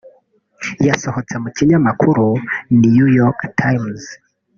[0.87, 2.25] yasohotse mu kinyamakuru
[2.81, 4.03] New York Times